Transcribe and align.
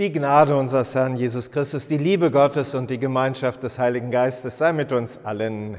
Die 0.00 0.10
Gnade 0.10 0.56
unseres 0.56 0.94
Herrn 0.94 1.14
Jesus 1.14 1.50
Christus, 1.50 1.86
die 1.86 1.98
Liebe 1.98 2.30
Gottes 2.30 2.74
und 2.74 2.88
die 2.88 2.98
Gemeinschaft 2.98 3.62
des 3.62 3.78
Heiligen 3.78 4.10
Geistes 4.10 4.56
sei 4.56 4.72
mit 4.72 4.94
uns 4.94 5.22
allen. 5.26 5.76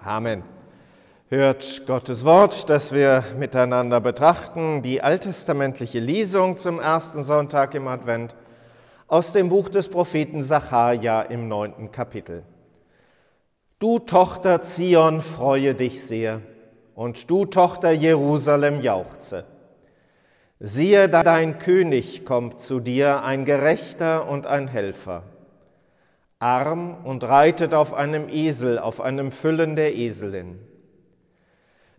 Amen. 0.00 0.44
Hört 1.28 1.84
Gottes 1.88 2.24
Wort, 2.24 2.70
das 2.70 2.92
wir 2.92 3.24
miteinander 3.36 4.00
betrachten, 4.00 4.80
die 4.82 5.02
alttestamentliche 5.02 5.98
Lesung 5.98 6.56
zum 6.56 6.78
ersten 6.78 7.24
Sonntag 7.24 7.74
im 7.74 7.88
Advent 7.88 8.36
aus 9.08 9.32
dem 9.32 9.48
Buch 9.48 9.68
des 9.68 9.88
Propheten 9.88 10.40
Sacharja 10.40 11.22
im 11.22 11.48
neunten 11.48 11.90
Kapitel. 11.90 12.44
Du 13.80 13.98
Tochter 13.98 14.62
Zion, 14.62 15.20
freue 15.20 15.74
dich 15.74 16.04
sehr, 16.04 16.42
und 16.94 17.28
du 17.28 17.44
Tochter 17.46 17.90
Jerusalem, 17.90 18.80
jauchze. 18.82 19.46
Siehe, 20.64 21.08
dein 21.08 21.58
König 21.58 22.24
kommt 22.24 22.60
zu 22.60 22.78
dir, 22.78 23.24
ein 23.24 23.44
Gerechter 23.44 24.28
und 24.28 24.46
ein 24.46 24.68
Helfer, 24.68 25.24
arm 26.38 26.98
und 27.02 27.24
reitet 27.24 27.74
auf 27.74 27.92
einem 27.92 28.28
Esel, 28.28 28.78
auf 28.78 29.00
einem 29.00 29.32
Füllen 29.32 29.74
der 29.74 29.96
Eselin. 29.96 30.60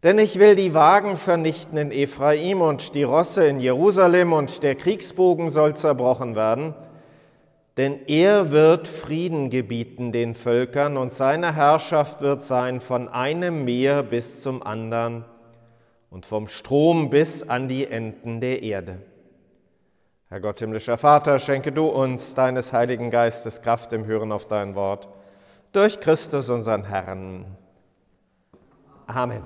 Denn 0.01 0.17
ich 0.17 0.39
will 0.39 0.55
die 0.55 0.73
Wagen 0.73 1.17
vernichten 1.17 1.77
in 1.77 1.91
Ephraim 1.91 2.61
und 2.61 2.95
die 2.95 3.03
Rosse 3.03 3.45
in 3.45 3.59
Jerusalem 3.59 4.31
und 4.31 4.63
der 4.63 4.75
Kriegsbogen 4.75 5.49
soll 5.49 5.75
zerbrochen 5.75 6.37
werden, 6.37 6.73
denn 7.75 7.99
er 8.07 8.53
wird 8.53 8.87
Frieden 8.87 9.49
gebieten 9.49 10.13
den 10.13 10.35
Völkern 10.35 10.95
und 10.95 11.11
seine 11.11 11.53
Herrschaft 11.53 12.21
wird 12.21 12.43
sein 12.43 12.79
von 12.79 13.09
einem 13.09 13.65
Meer 13.65 14.03
bis 14.03 14.41
zum 14.41 14.63
anderen 14.63 15.25
und 16.13 16.27
vom 16.27 16.47
Strom 16.47 17.09
bis 17.09 17.41
an 17.41 17.67
die 17.67 17.87
Enden 17.87 18.39
der 18.39 18.61
Erde. 18.61 18.99
Herr 20.29 20.39
Gott, 20.41 20.59
himmlischer 20.59 20.99
Vater, 20.99 21.39
schenke 21.39 21.71
du 21.71 21.87
uns 21.87 22.35
deines 22.35 22.71
Heiligen 22.71 23.09
Geistes 23.09 23.63
Kraft 23.63 23.91
im 23.93 24.05
Hören 24.05 24.31
auf 24.31 24.47
dein 24.47 24.75
Wort, 24.75 25.09
durch 25.71 25.99
Christus 25.99 26.51
unseren 26.51 26.83
Herrn. 26.83 27.57
Amen. 29.07 29.41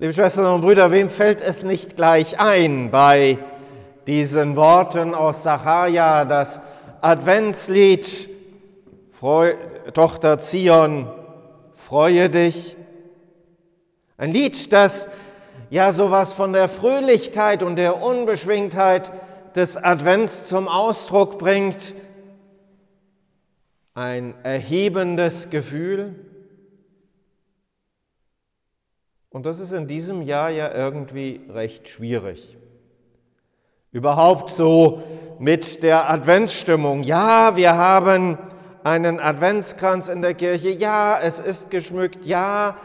Liebe 0.00 0.12
Schwestern 0.12 0.52
und 0.52 0.62
Brüder, 0.62 0.90
wem 0.90 1.08
fällt 1.10 1.40
es 1.40 1.62
nicht 1.62 1.94
gleich 1.94 2.40
ein 2.40 2.90
bei 2.90 3.38
diesen 4.08 4.56
Worten 4.56 5.14
aus 5.14 5.44
Sacharja, 5.44 6.24
das 6.24 6.60
Adventslied 7.02 8.28
Tochter 9.92 10.38
Zion, 10.38 11.19
freue 11.90 12.30
dich. 12.30 12.76
Ein 14.16 14.30
Lied, 14.30 14.72
das 14.72 15.08
ja 15.70 15.92
sowas 15.92 16.32
von 16.32 16.52
der 16.52 16.68
Fröhlichkeit 16.68 17.64
und 17.64 17.74
der 17.74 18.00
Unbeschwingtheit 18.00 19.10
des 19.56 19.76
Advents 19.76 20.46
zum 20.46 20.68
Ausdruck 20.68 21.36
bringt. 21.40 21.96
Ein 23.92 24.36
erhebendes 24.44 25.50
Gefühl. 25.50 26.14
Und 29.30 29.44
das 29.44 29.58
ist 29.58 29.72
in 29.72 29.88
diesem 29.88 30.22
Jahr 30.22 30.50
ja 30.50 30.72
irgendwie 30.72 31.40
recht 31.48 31.88
schwierig. 31.88 32.56
Überhaupt 33.90 34.50
so 34.50 35.02
mit 35.40 35.82
der 35.82 36.08
Adventsstimmung. 36.08 37.02
Ja, 37.02 37.56
wir 37.56 37.76
haben 37.76 38.38
einen 38.84 39.20
Adventskranz 39.20 40.08
in 40.08 40.22
der 40.22 40.34
Kirche. 40.34 40.70
Ja, 40.70 41.18
es 41.20 41.38
ist 41.38 41.70
geschmückt. 41.70 42.24
Ja, 42.24 42.76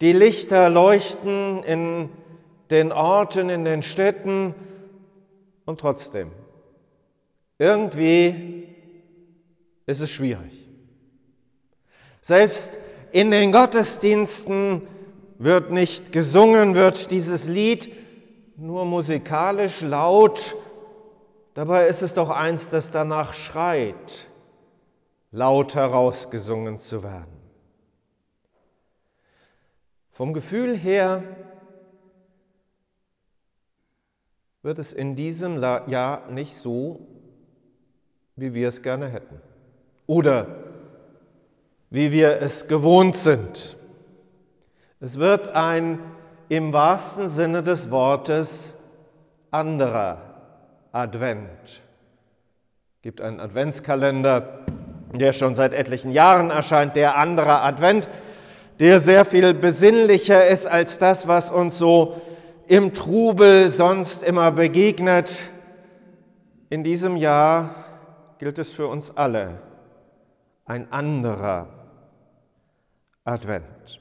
die 0.00 0.12
Lichter 0.12 0.68
leuchten 0.70 1.62
in 1.62 2.10
den 2.70 2.92
Orten, 2.92 3.48
in 3.48 3.64
den 3.64 3.82
Städten. 3.82 4.54
Und 5.64 5.80
trotzdem, 5.80 6.30
irgendwie 7.58 8.68
ist 9.86 10.00
es 10.00 10.10
schwierig. 10.10 10.68
Selbst 12.20 12.78
in 13.12 13.30
den 13.30 13.52
Gottesdiensten 13.52 14.82
wird 15.38 15.70
nicht 15.70 16.12
gesungen, 16.12 16.74
wird 16.74 17.10
dieses 17.10 17.48
Lied 17.48 17.92
nur 18.56 18.84
musikalisch 18.84 19.80
laut. 19.80 20.56
Dabei 21.54 21.86
ist 21.86 22.02
es 22.02 22.14
doch 22.14 22.30
eins, 22.30 22.68
das 22.68 22.90
danach 22.90 23.32
schreit 23.32 24.28
laut 25.36 25.74
herausgesungen 25.74 26.78
zu 26.78 27.02
werden. 27.02 27.36
Vom 30.10 30.32
Gefühl 30.32 30.74
her 30.74 31.22
wird 34.62 34.78
es 34.78 34.94
in 34.94 35.14
diesem 35.14 35.60
Jahr 35.60 36.30
nicht 36.30 36.56
so, 36.56 37.06
wie 38.34 38.54
wir 38.54 38.68
es 38.68 38.80
gerne 38.80 39.08
hätten 39.08 39.42
oder 40.06 40.46
wie 41.90 42.12
wir 42.12 42.40
es 42.40 42.66
gewohnt 42.66 43.16
sind. 43.16 43.76
Es 45.00 45.18
wird 45.18 45.48
ein 45.48 45.98
im 46.48 46.72
wahrsten 46.72 47.28
Sinne 47.28 47.62
des 47.62 47.90
Wortes 47.90 48.74
anderer 49.50 50.22
Advent. 50.92 51.60
Es 51.66 53.02
gibt 53.02 53.20
einen 53.20 53.38
Adventskalender, 53.38 54.64
der 55.18 55.32
schon 55.32 55.54
seit 55.54 55.72
etlichen 55.72 56.10
Jahren 56.10 56.50
erscheint, 56.50 56.96
der 56.96 57.16
andere 57.16 57.62
Advent, 57.62 58.08
der 58.78 59.00
sehr 59.00 59.24
viel 59.24 59.54
besinnlicher 59.54 60.46
ist 60.46 60.66
als 60.66 60.98
das, 60.98 61.26
was 61.26 61.50
uns 61.50 61.78
so 61.78 62.20
im 62.66 62.94
Trubel 62.94 63.70
sonst 63.70 64.22
immer 64.22 64.50
begegnet. 64.50 65.48
In 66.68 66.82
diesem 66.82 67.16
Jahr 67.16 67.86
gilt 68.38 68.58
es 68.58 68.70
für 68.70 68.88
uns 68.88 69.16
alle 69.16 69.60
ein 70.64 70.90
anderer 70.92 71.68
Advent. 73.24 74.00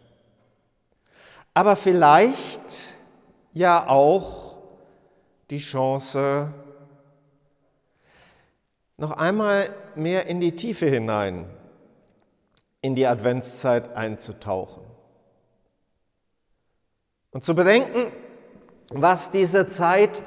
Aber 1.53 1.75
vielleicht 1.75 2.93
ja 3.53 3.87
auch 3.87 4.57
die 5.49 5.59
Chance, 5.59 6.49
noch 8.97 9.11
einmal 9.11 9.73
mehr 9.95 10.27
in 10.27 10.39
die 10.39 10.55
Tiefe 10.55 10.85
hinein, 10.85 11.49
in 12.81 12.95
die 12.95 13.07
Adventszeit 13.07 13.95
einzutauchen. 13.95 14.83
Und 17.31 17.43
zu 17.43 17.55
bedenken, 17.55 18.11
was 18.93 19.31
diese 19.31 19.65
Zeit 19.65 20.23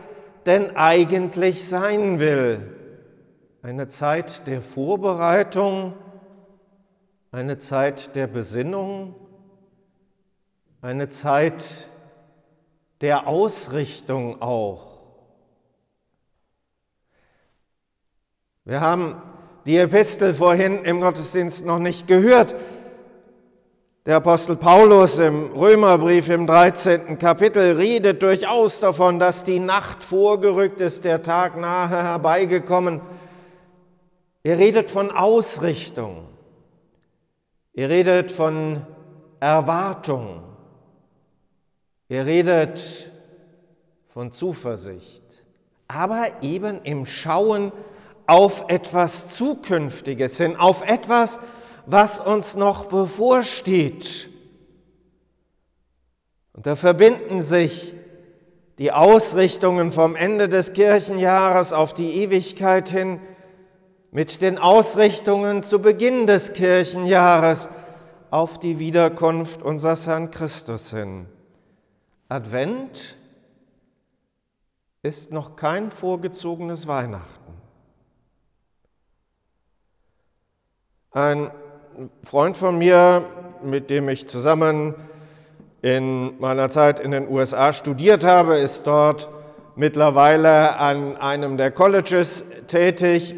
denn 0.46 0.76
eigentlich 0.76 1.68
sein 1.68 2.20
will. 2.20 2.74
Eine 3.62 3.88
Zeit 3.88 4.46
der 4.46 4.62
Vorbereitung, 4.62 5.94
eine 7.30 7.58
Zeit 7.58 8.14
der 8.16 8.26
Besinnung, 8.26 9.14
eine 10.80 11.08
Zeit 11.08 11.88
der 13.00 13.26
Ausrichtung 13.26 14.40
auch. 14.40 14.97
Wir 18.68 18.82
haben 18.82 19.16
die 19.64 19.78
Epistel 19.78 20.34
vorhin 20.34 20.84
im 20.84 21.00
Gottesdienst 21.00 21.64
noch 21.64 21.78
nicht 21.78 22.06
gehört. 22.06 22.54
Der 24.04 24.16
Apostel 24.16 24.56
Paulus 24.56 25.18
im 25.18 25.52
Römerbrief 25.52 26.28
im 26.28 26.46
13. 26.46 27.18
Kapitel 27.18 27.76
redet 27.78 28.22
durchaus 28.22 28.78
davon, 28.78 29.18
dass 29.18 29.42
die 29.42 29.58
Nacht 29.58 30.04
vorgerückt 30.04 30.82
ist, 30.82 31.06
der 31.06 31.22
Tag 31.22 31.58
nahe 31.58 31.88
herbeigekommen. 31.88 33.00
Er 34.42 34.58
redet 34.58 34.90
von 34.90 35.12
Ausrichtung. 35.12 36.28
Er 37.72 37.88
redet 37.88 38.30
von 38.30 38.86
Erwartung. 39.40 40.42
Er 42.10 42.26
redet 42.26 43.10
von 44.08 44.30
Zuversicht. 44.30 45.24
Aber 45.86 46.26
eben 46.42 46.82
im 46.82 47.06
Schauen 47.06 47.72
auf 48.28 48.66
etwas 48.68 49.34
Zukünftiges 49.34 50.36
hin, 50.36 50.54
auf 50.54 50.88
etwas, 50.88 51.40
was 51.86 52.20
uns 52.20 52.56
noch 52.56 52.84
bevorsteht. 52.84 54.30
Und 56.52 56.66
da 56.66 56.76
verbinden 56.76 57.40
sich 57.40 57.94
die 58.76 58.92
Ausrichtungen 58.92 59.90
vom 59.92 60.14
Ende 60.14 60.50
des 60.50 60.74
Kirchenjahres 60.74 61.72
auf 61.72 61.94
die 61.94 62.22
Ewigkeit 62.22 62.90
hin 62.90 63.18
mit 64.10 64.42
den 64.42 64.58
Ausrichtungen 64.58 65.62
zu 65.62 65.80
Beginn 65.80 66.26
des 66.26 66.52
Kirchenjahres 66.52 67.70
auf 68.30 68.60
die 68.60 68.78
Wiederkunft 68.78 69.62
unseres 69.62 70.06
Herrn 70.06 70.30
Christus 70.30 70.90
hin. 70.90 71.26
Advent 72.28 73.16
ist 75.02 75.32
noch 75.32 75.56
kein 75.56 75.90
vorgezogenes 75.90 76.86
Weihnachten. 76.86 77.57
Ein 81.12 81.50
Freund 82.22 82.54
von 82.54 82.76
mir, 82.76 83.24
mit 83.62 83.88
dem 83.88 84.10
ich 84.10 84.28
zusammen 84.28 84.94
in 85.80 86.38
meiner 86.38 86.68
Zeit 86.68 87.00
in 87.00 87.12
den 87.12 87.26
USA 87.28 87.72
studiert 87.72 88.24
habe, 88.24 88.58
ist 88.58 88.86
dort 88.86 89.30
mittlerweile 89.74 90.76
an 90.76 91.16
einem 91.16 91.56
der 91.56 91.70
Colleges 91.70 92.44
tätig 92.66 93.34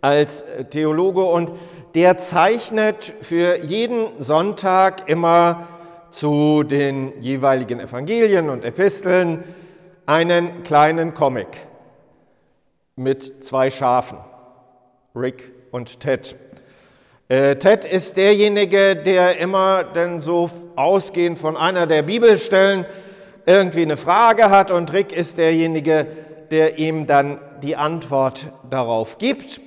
als 0.00 0.44
Theologe 0.70 1.22
und 1.22 1.52
der 1.94 2.16
zeichnet 2.16 3.14
für 3.20 3.58
jeden 3.58 4.08
Sonntag 4.20 5.08
immer 5.08 5.68
zu 6.10 6.64
den 6.64 7.22
jeweiligen 7.22 7.78
Evangelien 7.78 8.50
und 8.50 8.64
Episteln 8.64 9.44
einen 10.06 10.64
kleinen 10.64 11.14
Comic 11.14 11.56
mit 12.96 13.44
zwei 13.44 13.70
Schafen, 13.70 14.18
Rick 15.14 15.52
und 15.70 16.00
Ted. 16.00 16.34
Äh, 17.30 17.54
Ted 17.60 17.84
ist 17.84 18.16
derjenige, 18.16 18.96
der 18.96 19.38
immer 19.38 19.84
denn 19.84 20.20
so 20.20 20.50
ausgehend 20.74 21.38
von 21.38 21.56
einer 21.56 21.86
der 21.86 22.02
Bibelstellen 22.02 22.86
irgendwie 23.46 23.82
eine 23.82 23.96
Frage 23.96 24.50
hat 24.50 24.72
und 24.72 24.92
Rick 24.92 25.12
ist 25.12 25.38
derjenige, 25.38 26.08
der 26.50 26.78
ihm 26.78 27.06
dann 27.06 27.38
die 27.62 27.76
Antwort 27.76 28.48
darauf 28.68 29.18
gibt. 29.18 29.60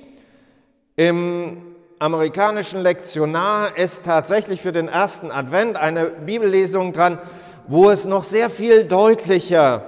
Im 0.96 1.62
amerikanischen 1.98 2.82
Lektionar 2.82 3.78
ist 3.78 4.04
tatsächlich 4.04 4.60
für 4.60 4.72
den 4.72 4.88
ersten 4.88 5.30
Advent 5.30 5.78
eine 5.78 6.04
Bibellesung 6.04 6.92
dran, 6.92 7.18
wo 7.66 7.88
es 7.88 8.04
noch 8.04 8.24
sehr 8.24 8.50
viel 8.50 8.84
deutlicher 8.84 9.84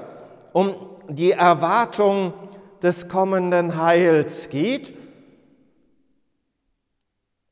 um 0.54 0.74
die 1.10 1.32
Erwartung 1.32 2.32
des 2.82 3.06
kommenden 3.10 3.78
Heils 3.78 4.48
geht. 4.48 4.95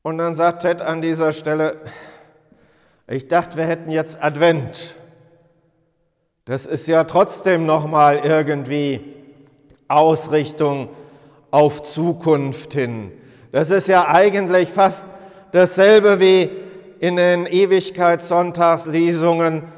Und 0.05 0.19
dann 0.19 0.35
sagt 0.35 0.63
Ted 0.63 0.83
an 0.83 1.01
dieser 1.01 1.33
Stelle, 1.33 1.81
ich 3.07 3.27
dachte, 3.27 3.57
wir 3.57 3.65
hätten 3.65 3.91
jetzt 3.91 4.23
Advent. 4.23 4.97
Das 6.45 6.67
ist 6.67 6.87
ja 6.87 7.05
trotzdem 7.05 7.65
noch 7.65 7.87
mal 7.87 8.19
irgendwie 8.19 9.15
Ausrichtung 9.89 10.91
auf 11.51 11.83
Zukunft 11.83 12.75
hin. 12.75 13.13
Das 13.51 13.71
ist 13.71 13.89
ja 13.89 14.07
eigentlich 14.07 14.69
fast 14.69 15.07
dasselbe 15.53 16.21
wie 16.21 16.51
in 17.01 17.17
den 17.17 17.47
Ewigkeitssonntagslesungen. 17.47 19.73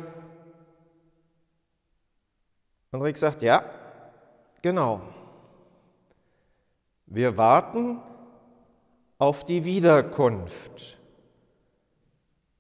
Und 2.91 3.03
Rick 3.03 3.17
sagt, 3.17 3.43
ja, 3.43 3.63
genau. 4.61 5.03
Wir 7.07 7.37
warten 7.37 8.01
auf 9.19 9.45
die 9.45 9.65
Wiederkunft 9.65 10.99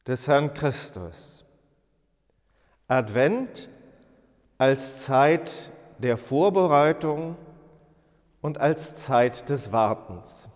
des 0.06 0.29
Herrn 0.29 0.55
Christus. 0.55 1.44
Advent 2.88 3.69
als 4.58 5.03
Zeit 5.03 5.70
der 5.99 6.17
Vorbereitung 6.17 7.37
und 8.41 8.58
als 8.58 8.94
Zeit 8.94 9.49
des 9.49 9.73
Wartens. 9.73 10.49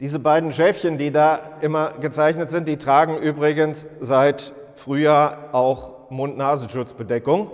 Diese 0.00 0.18
beiden 0.18 0.52
Schäfchen, 0.52 0.98
die 0.98 1.10
da 1.10 1.58
immer 1.60 1.92
gezeichnet 1.92 2.50
sind, 2.50 2.68
die 2.68 2.76
tragen 2.76 3.16
übrigens 3.16 3.88
seit 4.00 4.52
Frühjahr 4.74 5.50
auch 5.52 6.10
Mund-Nasenschutzbedeckung. 6.10 7.50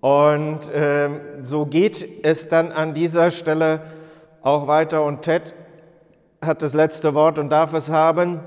Und 0.00 0.68
äh, 0.68 1.10
so 1.42 1.66
geht 1.66 2.24
es 2.24 2.48
dann 2.48 2.72
an 2.72 2.94
dieser 2.94 3.30
Stelle 3.30 3.82
auch 4.42 4.66
weiter. 4.66 5.04
Und 5.04 5.22
Ted 5.22 5.54
hat 6.40 6.62
das 6.62 6.72
letzte 6.74 7.14
Wort 7.14 7.38
und 7.38 7.50
darf 7.50 7.72
es 7.72 7.90
haben 7.90 8.40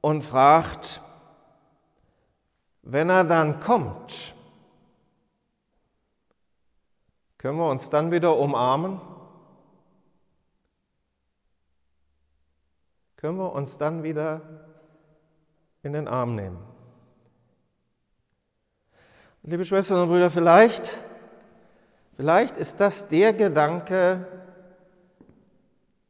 und 0.00 0.22
fragt, 0.22 1.00
wenn 2.82 3.10
er 3.10 3.24
dann 3.24 3.60
kommt, 3.60 4.34
können 7.38 7.58
wir 7.58 7.70
uns 7.70 7.90
dann 7.90 8.10
wieder 8.10 8.36
umarmen? 8.36 9.00
Können 13.16 13.38
wir 13.38 13.52
uns 13.52 13.78
dann 13.78 14.02
wieder 14.02 14.40
in 15.82 15.92
den 15.92 16.08
Arm 16.08 16.34
nehmen? 16.34 16.58
Liebe 19.44 19.64
Schwestern 19.64 20.02
und 20.02 20.08
Brüder, 20.08 20.30
vielleicht, 20.30 20.96
vielleicht 22.14 22.56
ist 22.56 22.78
das 22.80 23.08
der 23.08 23.32
Gedanke, 23.32 24.26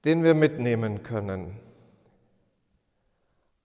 den 0.05 0.25
wir 0.25 0.35
mitnehmen 0.35 1.03
können 1.03 1.59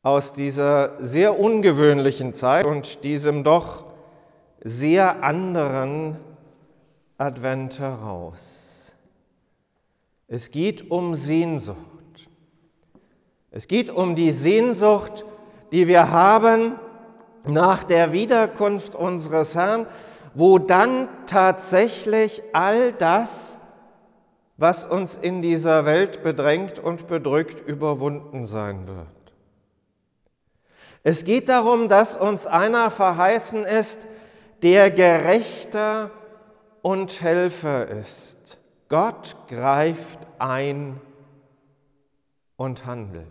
aus 0.07 0.31
dieser 0.31 1.03
sehr 1.03 1.37
ungewöhnlichen 1.37 2.33
Zeit 2.33 2.65
und 2.65 3.03
diesem 3.03 3.43
doch 3.43 3.83
sehr 4.63 5.21
anderen 5.21 6.15
Advent 7.17 7.79
heraus. 7.79 8.95
Es 10.29 10.51
geht 10.51 10.91
um 10.91 11.13
Sehnsucht. 11.13 11.77
Es 13.51 13.67
geht 13.67 13.89
um 13.89 14.15
die 14.15 14.31
Sehnsucht, 14.31 15.25
die 15.73 15.89
wir 15.89 16.09
haben 16.11 16.79
nach 17.45 17.83
der 17.83 18.13
Wiederkunft 18.13 18.95
unseres 18.95 19.55
Herrn, 19.55 19.87
wo 20.33 20.57
dann 20.57 21.09
tatsächlich 21.25 22.43
all 22.53 22.93
das, 22.93 23.59
was 24.57 24.83
uns 24.83 25.15
in 25.15 25.41
dieser 25.41 25.85
Welt 25.85 26.23
bedrängt 26.23 26.79
und 26.79 27.07
bedrückt, 27.07 27.67
überwunden 27.67 28.45
sein 28.45 28.87
wird. 28.87 29.07
Es 31.03 31.23
geht 31.23 31.47
darum, 31.47 31.87
dass 31.87 32.15
uns 32.15 32.47
einer 32.47 32.91
verheißen 32.91 33.63
ist, 33.63 34.07
der 34.63 34.89
Gerechter 34.89 36.11
und 36.81 37.21
Helfer 37.21 37.87
ist. 37.87 38.57
Gott 38.89 39.35
greift 39.47 40.19
ein 40.39 40.99
und 42.55 42.85
handelt. 42.85 43.27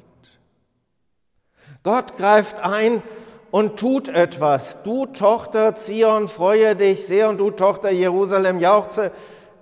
Gott 1.82 2.17
greift 2.17 2.61
ein 2.61 3.02
und 3.50 3.78
tut 3.78 4.08
etwas. 4.08 4.82
Du 4.82 5.06
Tochter 5.06 5.75
Zion, 5.75 6.28
freue 6.28 6.76
dich 6.76 7.06
sehr 7.06 7.28
und 7.28 7.38
du 7.38 7.50
Tochter 7.50 7.90
Jerusalem, 7.90 8.61
jauchze, 8.61 9.11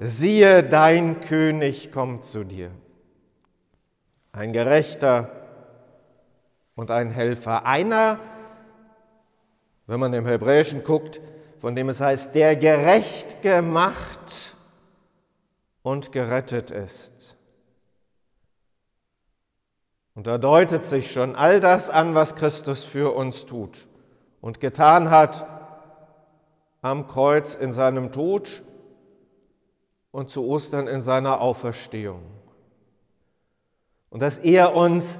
siehe, 0.01 0.63
dein 0.63 1.21
König 1.21 1.93
kommt 1.93 2.25
zu 2.25 2.45
dir. 2.45 2.71
Ein 4.33 4.53
Gerechter 4.53 5.31
und 6.75 6.91
ein 6.91 7.11
Helfer. 7.11 7.67
Einer, 7.67 8.19
wenn 9.87 10.01
man 10.01 10.13
im 10.13 10.27
Hebräischen 10.27 10.85
guckt, 10.85 11.21
von 11.59 11.75
dem 11.75 11.89
es 11.89 12.01
heißt, 12.01 12.35
der 12.35 12.57
gerecht 12.57 13.43
gemacht 13.43 14.57
und 15.83 16.13
gerettet 16.13 16.71
ist. 16.71 17.37
Und 20.15 20.27
da 20.27 20.39
deutet 20.39 20.85
sich 20.85 21.13
schon 21.13 21.35
all 21.35 21.61
das 21.61 21.91
an, 21.91 22.15
was 22.15 22.37
Christus 22.37 22.85
für 22.85 23.15
uns 23.15 23.47
tut 23.47 23.89
und 24.41 24.61
getan 24.61 25.11
hat 25.11 25.47
am 26.83 27.07
Kreuz 27.09 27.55
in 27.55 27.73
seinem 27.73 28.13
Tod 28.13 28.63
und 30.15 30.31
zu 30.31 30.47
Ostern 30.47 30.87
in 30.87 31.01
seiner 31.01 31.41
Auferstehung. 31.41 32.23
Und 34.11 34.21
dass 34.21 34.39
er 34.39 34.77
uns 34.77 35.19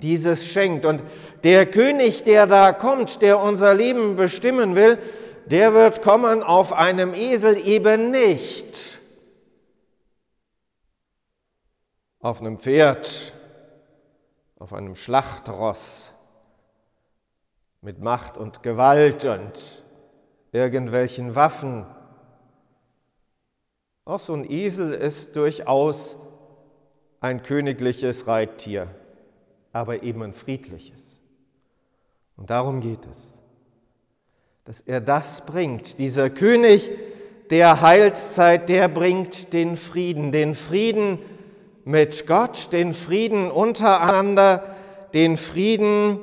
dieses 0.00 0.46
schenkt. 0.46 0.84
Und 0.84 1.02
der 1.42 1.66
König, 1.66 2.22
der 2.22 2.46
da 2.46 2.72
kommt, 2.72 3.20
der 3.20 3.40
unser 3.40 3.74
Leben 3.74 4.14
bestimmen 4.14 4.76
will, 4.76 4.96
der 5.46 5.74
wird 5.74 6.02
kommen 6.02 6.44
auf 6.44 6.72
einem 6.72 7.14
Esel 7.14 7.56
eben 7.66 8.12
nicht. 8.12 9.00
Auf 12.20 12.40
einem 12.40 12.60
Pferd, 12.60 13.34
auf 14.60 14.72
einem 14.72 14.94
Schlachtross 14.94 16.12
mit 17.80 17.98
Macht 17.98 18.36
und 18.36 18.62
Gewalt 18.62 19.24
und 19.24 19.82
irgendwelchen 20.52 21.34
Waffen. 21.34 21.86
Auch 24.08 24.20
so 24.20 24.34
ein 24.34 24.50
Esel 24.50 24.92
ist 24.92 25.36
durchaus 25.36 26.16
ein 27.20 27.42
königliches 27.42 28.26
Reittier 28.26 28.88
aber 29.72 30.02
eben 30.02 30.22
ein 30.22 30.32
friedliches. 30.32 31.20
Und 32.36 32.50
darum 32.50 32.80
geht 32.80 33.06
es, 33.10 33.34
dass 34.64 34.80
er 34.80 35.00
das 35.00 35.44
bringt. 35.44 35.98
Dieser 35.98 36.30
König 36.30 36.90
der 37.50 37.80
Heilszeit, 37.80 38.68
der 38.68 38.88
bringt 38.88 39.52
den 39.52 39.76
Frieden, 39.76 40.32
den 40.32 40.54
Frieden 40.54 41.18
mit 41.84 42.26
Gott, 42.26 42.72
den 42.72 42.92
Frieden 42.92 43.50
untereinander, 43.50 44.74
den 45.14 45.36
Frieden 45.36 46.18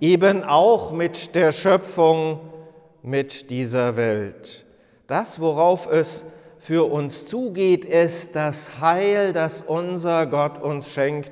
eben 0.00 0.42
auch 0.42 0.90
mit 0.90 1.34
der 1.34 1.52
Schöpfung, 1.52 2.40
mit 3.02 3.50
dieser 3.50 3.96
Welt. 3.96 4.64
Das, 5.06 5.40
worauf 5.40 5.86
es 5.86 6.24
für 6.64 6.90
uns 6.90 7.26
zugeht, 7.26 7.84
ist 7.84 8.34
das 8.36 8.80
Heil, 8.80 9.34
das 9.34 9.60
unser 9.60 10.24
Gott 10.24 10.62
uns 10.62 10.88
schenkt 10.88 11.30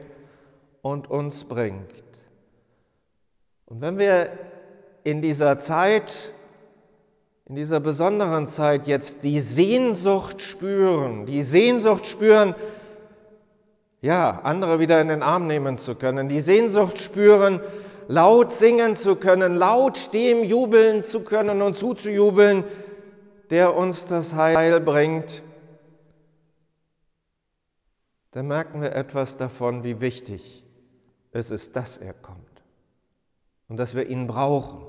und 0.83 1.11
uns 1.11 1.45
bringt. 1.45 1.89
Und 3.65 3.81
wenn 3.81 3.99
wir 3.99 4.29
in 5.05 5.23
dieser 5.23 5.59
Zeit, 5.59 6.35
in 7.47 7.55
dieser 7.55 7.81
besonderen 7.81 8.47
Zeit 8.47 8.87
jetzt 8.87 9.25
die 9.25 9.41
Sehnsucht 9.41 10.43
spüren, 10.43 11.25
die 11.25 11.43
Sehnsucht 11.43 12.05
spüren, 12.05 12.55
ja, 14.03 14.39
andere 14.43 14.81
wieder 14.81 15.01
in 15.01 15.09
den 15.09 15.23
Arm 15.23 15.47
nehmen 15.47 15.79
zu 15.79 15.95
können, 15.95 16.29
die 16.29 16.43
Sehnsucht 16.43 16.99
spüren, 16.99 17.61
laut 18.07 18.53
singen 18.53 18.97
zu 18.97 19.17
können, 19.17 19.57
laut 19.57 20.12
dem 20.12 20.45
jubeln 20.45 21.05
zu 21.05 21.21
können 21.21 21.62
und 21.62 21.79
zuzujubeln, 21.79 22.65
der 23.53 23.77
uns 23.77 24.07
das 24.07 24.35
Heil 24.35 24.81
bringt, 24.81 25.43
dann 28.31 28.47
merken 28.47 28.81
wir 28.81 28.95
etwas 28.97 29.37
davon, 29.37 29.85
wie 29.85 30.01
wichtig 30.01 30.65
es 31.33 31.51
ist, 31.51 31.77
dass 31.77 31.99
er 31.99 32.15
kommt 32.15 32.63
und 33.69 33.77
dass 33.77 33.95
wir 33.95 34.09
ihn 34.09 34.27
brauchen 34.27 34.81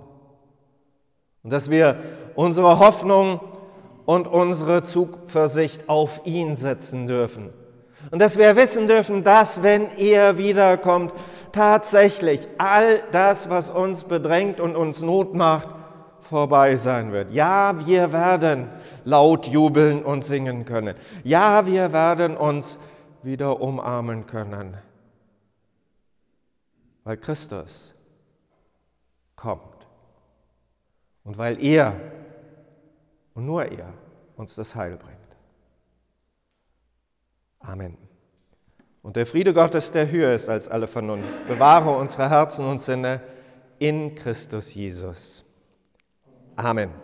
und 1.44 1.52
dass 1.52 1.70
wir 1.70 2.04
unsere 2.36 2.80
Hoffnung 2.80 3.42
und 4.06 4.30
unsere 4.30 4.84
Zuversicht 4.84 5.90
auf 5.90 6.22
ihn 6.24 6.56
setzen 6.56 7.06
dürfen. 7.06 7.52
Und 8.12 8.22
dass 8.22 8.38
wir 8.38 8.56
wissen 8.56 8.88
dürfen, 8.88 9.26
dass 9.26 9.62
wenn 9.62 9.90
er 9.98 10.38
wiederkommt, 10.38 11.12
tatsächlich 11.52 12.48
all 12.60 13.04
das, 13.12 13.50
was 13.50 13.70
uns 13.70 14.06
bedrängt 14.06 14.62
und 14.62 14.78
uns 14.78 15.02
Not 15.02 15.34
macht, 15.34 15.68
vorbei 16.34 16.76
sein 16.76 17.12
wird. 17.12 17.32
Ja, 17.32 17.86
wir 17.86 18.12
werden 18.12 18.68
laut 19.04 19.46
jubeln 19.46 20.04
und 20.04 20.24
singen 20.24 20.66
können. 20.66 20.96
Ja, 21.24 21.68
wir 21.68 21.94
werden 21.94 22.36
uns 22.36 22.80
wieder 23.22 23.62
umarmen 23.62 24.26
können, 24.26 24.76
weil 27.04 27.18
Christus 27.18 27.94
kommt 29.36 29.86
und 31.24 31.38
weil 31.38 31.64
er 31.64 32.02
und 33.36 33.46
nur 33.46 33.66
er 33.66 33.94
uns 34.36 34.56
das 34.56 34.74
Heil 34.74 34.98
bringt. 34.98 35.20
Amen. 37.60 37.96
Und 39.04 39.18
der 39.18 39.28
Friede 39.28 39.54
Gottes, 39.54 39.92
der 39.92 40.10
höher 40.10 40.34
ist 40.34 40.50
als 40.50 40.68
alle 40.68 40.88
Vernunft, 40.88 41.48
bewahre 41.48 41.96
unsere 41.96 42.28
Herzen 42.28 42.66
und 42.66 42.82
Sinne 42.82 43.22
in 43.78 44.16
Christus 44.16 44.74
Jesus. 44.74 45.46
Amen. 46.58 47.03